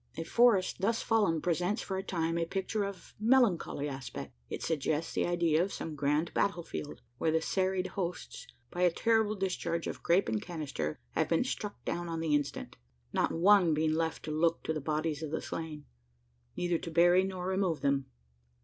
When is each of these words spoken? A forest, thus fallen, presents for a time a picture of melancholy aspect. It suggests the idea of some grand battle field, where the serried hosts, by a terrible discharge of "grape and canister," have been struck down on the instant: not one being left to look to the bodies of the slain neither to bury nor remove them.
A 0.17 0.23
forest, 0.23 0.81
thus 0.81 1.03
fallen, 1.03 1.41
presents 1.41 1.83
for 1.83 1.95
a 1.95 2.01
time 2.01 2.35
a 2.39 2.45
picture 2.47 2.83
of 2.83 3.13
melancholy 3.19 3.87
aspect. 3.87 4.33
It 4.49 4.63
suggests 4.63 5.13
the 5.13 5.27
idea 5.27 5.61
of 5.61 5.71
some 5.71 5.93
grand 5.93 6.33
battle 6.33 6.63
field, 6.63 7.03
where 7.19 7.29
the 7.29 7.39
serried 7.39 7.85
hosts, 7.85 8.47
by 8.71 8.81
a 8.81 8.89
terrible 8.89 9.35
discharge 9.35 9.85
of 9.85 10.01
"grape 10.01 10.27
and 10.27 10.41
canister," 10.41 10.97
have 11.11 11.29
been 11.29 11.43
struck 11.43 11.85
down 11.85 12.09
on 12.09 12.19
the 12.19 12.33
instant: 12.33 12.77
not 13.13 13.31
one 13.31 13.75
being 13.75 13.93
left 13.93 14.23
to 14.23 14.31
look 14.31 14.63
to 14.63 14.73
the 14.73 14.81
bodies 14.81 15.21
of 15.21 15.29
the 15.29 15.39
slain 15.39 15.85
neither 16.57 16.79
to 16.79 16.89
bury 16.89 17.23
nor 17.23 17.45
remove 17.45 17.81
them. 17.81 18.07